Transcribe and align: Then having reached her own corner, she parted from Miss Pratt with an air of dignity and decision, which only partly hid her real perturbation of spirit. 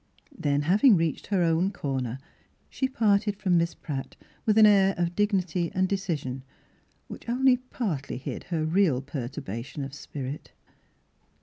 Then 0.35 0.63
having 0.63 0.97
reached 0.97 1.27
her 1.27 1.43
own 1.43 1.69
corner, 1.69 2.17
she 2.71 2.87
parted 2.89 3.37
from 3.37 3.55
Miss 3.59 3.75
Pratt 3.75 4.15
with 4.47 4.57
an 4.57 4.65
air 4.65 4.95
of 4.97 5.15
dignity 5.15 5.69
and 5.75 5.87
decision, 5.87 6.41
which 7.07 7.29
only 7.29 7.57
partly 7.57 8.17
hid 8.17 8.45
her 8.45 8.65
real 8.65 9.03
perturbation 9.03 9.83
of 9.83 9.93
spirit. 9.93 10.53